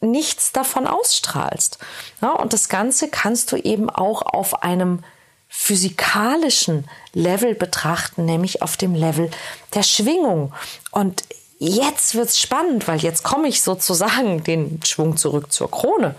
nichts 0.00 0.52
davon 0.52 0.86
ausstrahlst. 0.86 1.78
Ja, 2.20 2.32
und 2.32 2.52
das 2.52 2.68
Ganze 2.68 3.08
kannst 3.08 3.52
du 3.52 3.56
eben 3.56 3.90
auch 3.90 4.22
auf 4.22 4.62
einem 4.62 5.02
physikalischen 5.48 6.88
Level 7.12 7.54
betrachten, 7.54 8.24
nämlich 8.24 8.62
auf 8.62 8.76
dem 8.76 8.94
Level 8.94 9.30
der 9.74 9.82
Schwingung. 9.82 10.52
Und 10.90 11.22
jetzt 11.58 12.14
wird's 12.14 12.38
spannend, 12.38 12.86
weil 12.88 12.98
jetzt 12.98 13.22
komme 13.22 13.48
ich 13.48 13.62
sozusagen 13.62 14.44
den 14.44 14.80
Schwung 14.84 15.16
zurück 15.16 15.52
zur 15.52 15.70
Krone. 15.70 16.14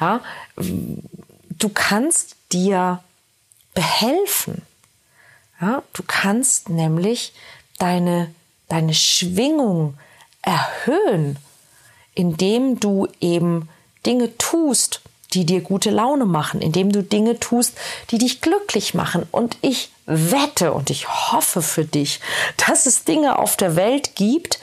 Ja, 0.00 0.20
du 0.56 1.68
kannst 1.68 2.36
dir 2.52 3.02
behelfen. 3.74 4.62
Ja, 5.60 5.82
du 5.92 6.02
kannst 6.06 6.70
nämlich 6.70 7.32
deine, 7.78 8.34
deine 8.68 8.94
Schwingung 8.94 9.98
erhöhen, 10.42 11.36
indem 12.14 12.80
du 12.80 13.08
eben 13.20 13.68
Dinge 14.06 14.36
tust, 14.38 15.02
die 15.34 15.44
dir 15.44 15.60
gute 15.60 15.90
Laune 15.90 16.24
machen, 16.24 16.60
indem 16.60 16.90
du 16.90 17.02
Dinge 17.02 17.38
tust, 17.38 17.76
die 18.10 18.18
dich 18.18 18.40
glücklich 18.40 18.94
machen. 18.94 19.26
Und 19.30 19.56
ich 19.60 19.90
wette 20.06 20.72
und 20.72 20.90
ich 20.90 21.08
hoffe 21.08 21.62
für 21.62 21.84
dich, 21.84 22.20
dass 22.66 22.86
es 22.86 23.04
Dinge 23.04 23.38
auf 23.38 23.56
der 23.56 23.76
Welt 23.76 24.16
gibt, 24.16 24.58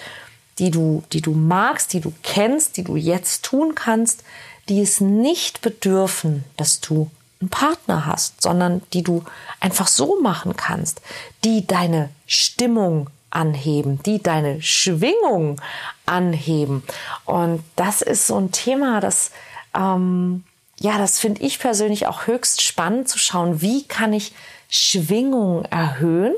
die 0.59 0.71
du, 0.71 1.03
die 1.13 1.21
du 1.21 1.31
magst, 1.31 1.93
die 1.93 2.01
du 2.01 2.11
kennst, 2.23 2.77
die 2.77 2.83
du 2.83 2.95
jetzt 2.95 3.45
tun 3.45 3.75
kannst, 3.75 4.23
die 4.69 4.81
es 4.81 5.01
nicht 5.01 5.61
bedürfen, 5.61 6.43
dass 6.57 6.79
du 6.79 7.09
einen 7.39 7.49
Partner 7.49 8.05
hast, 8.05 8.41
sondern 8.41 8.81
die 8.93 9.03
du 9.03 9.23
einfach 9.59 9.87
so 9.87 10.19
machen 10.21 10.55
kannst, 10.55 11.01
die 11.43 11.67
deine 11.67 12.09
Stimmung 12.25 13.09
anheben, 13.29 14.01
die 14.03 14.21
deine 14.21 14.61
Schwingung 14.61 15.61
anheben. 16.05 16.83
Und 17.25 17.63
das 17.75 18.01
ist 18.01 18.27
so 18.27 18.37
ein 18.37 18.51
Thema, 18.51 18.99
das 18.99 19.31
ähm, 19.75 20.43
ja, 20.79 20.97
das 20.97 21.19
finde 21.19 21.41
ich 21.41 21.59
persönlich 21.59 22.05
auch 22.07 22.27
höchst 22.27 22.61
spannend 22.61 23.07
zu 23.07 23.17
schauen, 23.17 23.61
wie 23.61 23.83
kann 23.87 24.13
ich 24.13 24.33
Schwingung 24.69 25.65
erhöhen. 25.65 26.35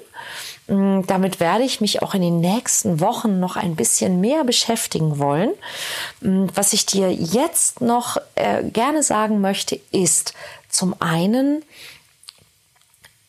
Mm, 0.70 1.02
damit 1.08 1.40
werde 1.40 1.64
ich 1.64 1.82
mich 1.82 2.04
auch 2.04 2.14
in 2.14 2.22
den 2.22 2.40
nächsten 2.40 3.00
Wochen 3.00 3.40
noch 3.40 3.56
ein 3.56 3.76
bisschen 3.76 4.22
mehr 4.22 4.44
beschäftigen 4.44 5.18
wollen. 5.18 5.50
Mm, 6.22 6.46
was 6.54 6.74
ich 6.74 6.86
dir 6.86 7.12
jetzt 7.12 7.82
noch 7.82 8.18
äh, 8.36 8.64
gerne 8.64 9.02
sagen 9.02 9.42
möchte, 9.42 9.80
ist 9.92 10.34
zum 10.70 10.96
einen, 11.00 11.64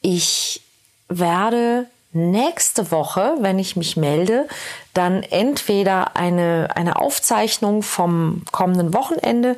ich 0.03 0.61
werde 1.09 1.87
nächste 2.13 2.91
Woche, 2.91 3.37
wenn 3.41 3.59
ich 3.59 3.77
mich 3.77 3.97
melde, 3.97 4.47
dann 4.93 5.23
entweder 5.23 6.17
eine, 6.17 6.69
eine 6.75 6.97
Aufzeichnung 6.97 7.83
vom 7.83 8.43
kommenden 8.53 8.93
Wochenende 8.93 9.57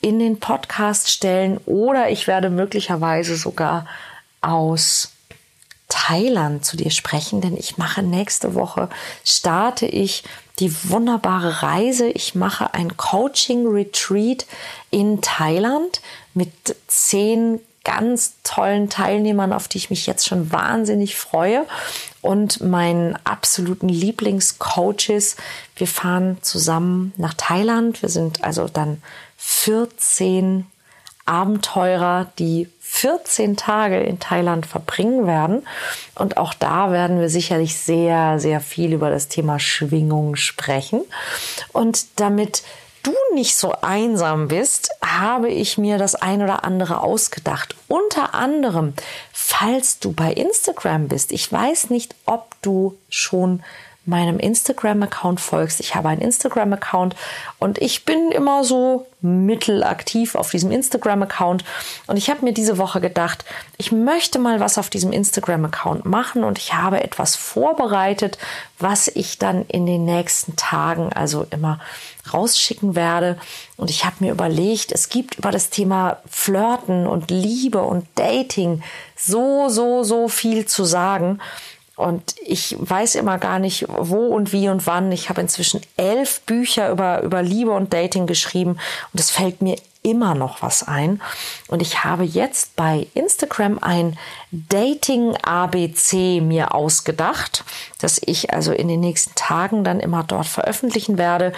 in 0.00 0.18
den 0.18 0.40
Podcast 0.40 1.10
stellen 1.10 1.58
oder 1.66 2.10
ich 2.10 2.26
werde 2.26 2.50
möglicherweise 2.50 3.36
sogar 3.36 3.86
aus 4.40 5.11
Thailand 5.92 6.64
zu 6.64 6.78
dir 6.78 6.90
sprechen, 6.90 7.42
denn 7.42 7.54
ich 7.54 7.76
mache 7.76 8.02
nächste 8.02 8.54
Woche, 8.54 8.88
starte 9.24 9.84
ich 9.84 10.24
die 10.58 10.72
wunderbare 10.88 11.62
Reise. 11.62 12.08
Ich 12.08 12.34
mache 12.34 12.72
ein 12.72 12.96
Coaching-Retreat 12.96 14.46
in 14.90 15.20
Thailand 15.20 16.00
mit 16.32 16.50
zehn 16.86 17.60
ganz 17.84 18.36
tollen 18.42 18.88
Teilnehmern, 18.88 19.52
auf 19.52 19.68
die 19.68 19.76
ich 19.76 19.90
mich 19.90 20.06
jetzt 20.06 20.26
schon 20.26 20.50
wahnsinnig 20.50 21.16
freue 21.16 21.66
und 22.22 22.62
meinen 22.62 23.18
absoluten 23.24 23.88
Lieblingscoaches. 23.88 25.36
Wir 25.76 25.86
fahren 25.86 26.38
zusammen 26.40 27.12
nach 27.18 27.34
Thailand. 27.34 28.00
Wir 28.00 28.08
sind 28.08 28.42
also 28.44 28.66
dann 28.66 29.02
14 29.36 30.66
Abenteurer, 31.26 32.32
die 32.38 32.68
14 32.92 33.56
Tage 33.56 34.00
in 34.00 34.20
Thailand 34.20 34.66
verbringen 34.66 35.26
werden. 35.26 35.66
Und 36.14 36.36
auch 36.36 36.52
da 36.52 36.92
werden 36.92 37.20
wir 37.20 37.30
sicherlich 37.30 37.76
sehr, 37.78 38.38
sehr 38.38 38.60
viel 38.60 38.92
über 38.92 39.08
das 39.08 39.28
Thema 39.28 39.58
Schwingung 39.58 40.36
sprechen. 40.36 41.00
Und 41.72 42.20
damit 42.20 42.62
du 43.02 43.14
nicht 43.32 43.56
so 43.56 43.72
einsam 43.80 44.48
bist, 44.48 44.90
habe 45.02 45.48
ich 45.48 45.78
mir 45.78 45.96
das 45.96 46.14
ein 46.14 46.42
oder 46.42 46.64
andere 46.64 47.00
ausgedacht. 47.00 47.74
Unter 47.88 48.34
anderem, 48.34 48.92
falls 49.32 49.98
du 49.98 50.12
bei 50.12 50.30
Instagram 50.30 51.08
bist. 51.08 51.32
Ich 51.32 51.50
weiß 51.50 51.88
nicht, 51.88 52.14
ob 52.26 52.54
du 52.60 52.98
schon 53.08 53.62
meinem 54.04 54.38
Instagram-Account 54.38 55.40
folgst. 55.40 55.80
Ich 55.80 55.94
habe 55.94 56.08
einen 56.08 56.20
Instagram-Account 56.20 57.14
und 57.58 57.80
ich 57.80 58.04
bin 58.04 58.32
immer 58.32 58.64
so 58.64 59.06
mittelaktiv 59.20 60.34
auf 60.34 60.50
diesem 60.50 60.72
Instagram-Account. 60.72 61.64
Und 62.08 62.16
ich 62.16 62.28
habe 62.28 62.44
mir 62.44 62.52
diese 62.52 62.78
Woche 62.78 63.00
gedacht, 63.00 63.44
ich 63.78 63.92
möchte 63.92 64.40
mal 64.40 64.58
was 64.58 64.78
auf 64.78 64.90
diesem 64.90 65.12
Instagram-Account 65.12 66.04
machen 66.04 66.42
und 66.42 66.58
ich 66.58 66.74
habe 66.74 67.02
etwas 67.02 67.36
vorbereitet, 67.36 68.38
was 68.80 69.06
ich 69.06 69.38
dann 69.38 69.64
in 69.66 69.86
den 69.86 70.04
nächsten 70.04 70.56
Tagen 70.56 71.12
also 71.12 71.46
immer 71.50 71.78
rausschicken 72.32 72.96
werde. 72.96 73.38
Und 73.76 73.90
ich 73.90 74.04
habe 74.04 74.16
mir 74.20 74.32
überlegt, 74.32 74.90
es 74.90 75.08
gibt 75.08 75.36
über 75.36 75.52
das 75.52 75.70
Thema 75.70 76.18
Flirten 76.28 77.06
und 77.06 77.30
Liebe 77.30 77.82
und 77.82 78.06
Dating 78.16 78.82
so, 79.16 79.68
so, 79.68 80.02
so 80.02 80.26
viel 80.28 80.66
zu 80.66 80.84
sagen. 80.84 81.38
Und 82.02 82.34
ich 82.44 82.76
weiß 82.78 83.14
immer 83.14 83.38
gar 83.38 83.58
nicht, 83.58 83.86
wo 83.88 84.26
und 84.26 84.52
wie 84.52 84.68
und 84.68 84.86
wann. 84.86 85.12
Ich 85.12 85.28
habe 85.28 85.40
inzwischen 85.40 85.80
elf 85.96 86.40
Bücher 86.42 86.90
über, 86.90 87.22
über 87.22 87.42
Liebe 87.42 87.70
und 87.70 87.92
Dating 87.92 88.26
geschrieben 88.26 88.78
und 89.12 89.20
es 89.20 89.30
fällt 89.30 89.62
mir 89.62 89.76
immer 90.02 90.34
noch 90.34 90.62
was 90.62 90.86
ein. 90.86 91.22
Und 91.68 91.80
ich 91.80 92.04
habe 92.04 92.24
jetzt 92.24 92.74
bei 92.76 93.06
Instagram 93.14 93.78
ein 93.80 94.18
Dating 94.50 95.36
ABC 95.36 96.40
mir 96.40 96.74
ausgedacht, 96.74 97.64
das 98.00 98.20
ich 98.24 98.52
also 98.52 98.72
in 98.72 98.88
den 98.88 99.00
nächsten 99.00 99.34
Tagen 99.34 99.84
dann 99.84 100.00
immer 100.00 100.24
dort 100.24 100.46
veröffentlichen 100.46 101.18
werde. 101.18 101.52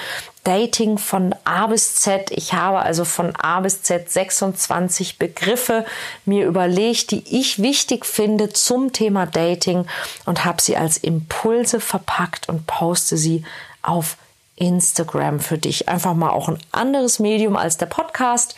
Dating 0.44 0.98
von 0.98 1.34
A 1.44 1.68
bis 1.68 1.96
Z. 1.96 2.30
Ich 2.30 2.52
habe 2.52 2.80
also 2.80 3.06
von 3.06 3.34
A 3.34 3.60
bis 3.60 3.82
Z 3.82 4.10
26 4.10 5.18
Begriffe 5.18 5.86
mir 6.26 6.46
überlegt, 6.46 7.12
die 7.12 7.24
ich 7.40 7.62
wichtig 7.62 8.04
finde 8.04 8.50
zum 8.50 8.92
Thema 8.92 9.24
Dating 9.24 9.86
und 10.26 10.44
habe 10.44 10.60
sie 10.60 10.76
als 10.76 10.98
Impulse 10.98 11.80
verpackt 11.80 12.50
und 12.50 12.66
poste 12.66 13.16
sie 13.16 13.42
auf 13.80 14.18
Instagram 14.56 15.40
für 15.40 15.58
dich. 15.58 15.88
Einfach 15.88 16.14
mal 16.14 16.30
auch 16.30 16.49
ein 16.49 16.58
anderes 16.73 17.18
Medium 17.18 17.56
als 17.56 17.76
der 17.76 17.87
Podcast. 17.87 18.56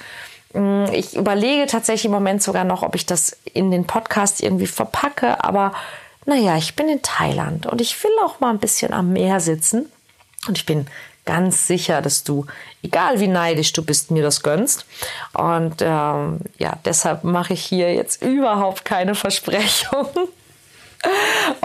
Mm, 0.53 0.85
ich 0.93 1.17
überlege 1.17 1.67
tatsächlich 1.67 2.07
im 2.07 2.13
Moment 2.13 2.43
sogar 2.43 2.65
noch, 2.65 2.83
ob 2.83 2.95
ich 2.95 3.07
das 3.07 3.37
in 3.53 3.71
den 3.71 3.87
Podcast 3.87 4.43
irgendwie 4.43 4.67
verpacke, 4.67 5.43
aber 5.43 5.73
naja, 6.25 6.57
ich 6.57 6.75
bin 6.75 6.89
in 6.89 7.03
Thailand 7.03 7.67
und 7.67 7.81
ich 7.81 8.03
will 8.03 8.11
auch 8.25 8.41
mal 8.41 8.51
ein 8.51 8.59
bisschen 8.59 8.93
am 8.93 9.13
Meer 9.13 9.39
sitzen 9.41 9.91
und 10.49 10.59
ich 10.59 10.67
bin 10.67 10.87
ganz 11.25 11.67
sicher, 11.67 12.03
dass 12.03 12.25
du, 12.25 12.47
egal 12.83 13.21
wie 13.21 13.29
neidisch 13.29 13.73
du 13.73 13.85
bist, 13.85 14.11
mir 14.11 14.23
das 14.23 14.43
gönnst. 14.43 14.87
Und 15.35 15.83
ähm, 15.83 16.39
ja, 16.59 16.79
deshalb 16.85 17.25
mache 17.25 17.53
ich 17.53 17.65
hier 17.65 17.93
jetzt 17.93 18.23
überhaupt 18.23 18.85
keine 18.85 19.15
Versprechungen 19.15 20.29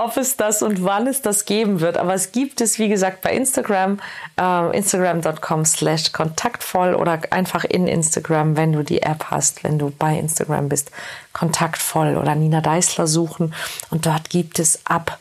ob 0.04 0.18
es 0.18 0.38
das 0.38 0.62
und 0.62 0.84
wann 0.84 1.08
es 1.08 1.22
das 1.22 1.46
geben 1.46 1.80
wird. 1.80 1.98
Aber 1.98 2.14
es 2.14 2.32
gibt 2.32 2.62
es, 2.62 2.80
wie 2.80 2.90
gesagt, 2.90 3.22
bei 3.22 3.34
Instagram, 3.34 4.00
äh, 4.40 4.78
instagram.com 4.78 5.66
slash 5.66 6.12
kontaktvoll 6.12 6.96
oder 6.96 7.20
einfach 7.30 7.64
in 7.64 7.88
Instagram, 7.88 8.58
wenn 8.58 8.74
du 8.74 8.84
die 8.84 9.02
App 9.02 9.26
hast, 9.30 9.64
wenn 9.64 9.80
du 9.80 9.92
bei 9.92 10.18
Instagram 10.18 10.70
bist, 10.70 10.92
kontaktvoll 11.34 12.18
oder 12.18 12.36
Nina 12.36 12.62
Deißler 12.62 13.08
suchen. 13.08 13.54
Und 13.90 14.06
dort 14.06 14.30
gibt 14.30 14.60
es 14.60 14.86
ab 14.86 15.20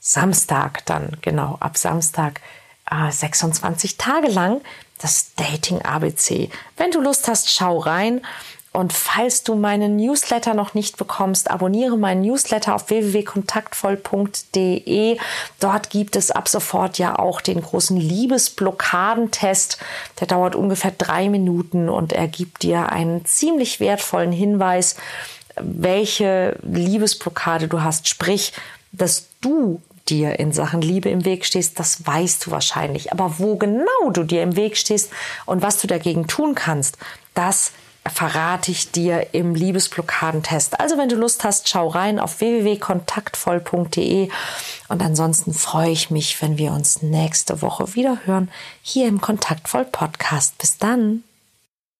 Samstag 0.00 0.84
dann, 0.86 1.16
genau, 1.20 1.56
ab 1.60 1.76
Samstag 1.76 2.40
äh, 2.90 3.10
26 3.10 3.98
Tage 3.98 4.28
lang 4.28 4.60
das 5.00 5.34
Dating 5.34 5.82
ABC. 5.82 6.50
Wenn 6.76 6.90
du 6.90 7.00
Lust 7.00 7.28
hast, 7.28 7.52
schau 7.52 7.78
rein. 7.78 8.20
Und 8.72 8.92
falls 8.92 9.42
du 9.42 9.56
meinen 9.56 9.96
Newsletter 9.96 10.54
noch 10.54 10.74
nicht 10.74 10.96
bekommst, 10.96 11.50
abonniere 11.50 11.98
meinen 11.98 12.20
Newsletter 12.20 12.76
auf 12.76 12.88
www.kontaktvoll.de. 12.88 15.18
Dort 15.58 15.90
gibt 15.90 16.14
es 16.14 16.30
ab 16.30 16.48
sofort 16.48 16.96
ja 16.98 17.18
auch 17.18 17.40
den 17.40 17.62
großen 17.62 17.96
Liebesblockadentest. 17.96 19.78
Der 20.20 20.28
dauert 20.28 20.54
ungefähr 20.54 20.92
drei 20.96 21.28
Minuten 21.28 21.88
und 21.88 22.12
er 22.12 22.28
gibt 22.28 22.62
dir 22.62 22.90
einen 22.90 23.24
ziemlich 23.24 23.80
wertvollen 23.80 24.30
Hinweis, 24.30 24.94
welche 25.56 26.56
Liebesblockade 26.62 27.66
du 27.66 27.82
hast. 27.82 28.08
Sprich, 28.08 28.52
dass 28.92 29.26
du 29.40 29.82
dir 30.08 30.38
in 30.38 30.52
Sachen 30.52 30.80
Liebe 30.80 31.08
im 31.08 31.24
Weg 31.24 31.44
stehst, 31.44 31.80
das 31.80 32.06
weißt 32.06 32.46
du 32.46 32.52
wahrscheinlich. 32.52 33.12
Aber 33.12 33.34
wo 33.38 33.56
genau 33.56 34.10
du 34.12 34.22
dir 34.22 34.44
im 34.44 34.54
Weg 34.54 34.76
stehst 34.76 35.10
und 35.44 35.60
was 35.60 35.78
du 35.78 35.88
dagegen 35.88 36.28
tun 36.28 36.54
kannst, 36.54 36.98
das 37.34 37.72
verrate 38.06 38.70
ich 38.70 38.90
dir 38.90 39.34
im 39.34 39.54
Liebesblockadentest. 39.54 40.80
Also 40.80 40.96
wenn 40.96 41.08
du 41.08 41.16
Lust 41.16 41.44
hast, 41.44 41.68
schau 41.68 41.88
rein 41.88 42.18
auf 42.18 42.40
www.kontaktvoll.de 42.40 44.30
und 44.88 45.02
ansonsten 45.02 45.52
freue 45.52 45.90
ich 45.90 46.10
mich, 46.10 46.40
wenn 46.42 46.58
wir 46.58 46.72
uns 46.72 47.02
nächste 47.02 47.62
Woche 47.62 47.94
wieder 47.94 48.18
hören 48.24 48.50
hier 48.82 49.06
im 49.08 49.20
Kontaktvoll 49.20 49.84
Podcast. 49.84 50.58
Bis 50.58 50.78
dann. 50.78 51.24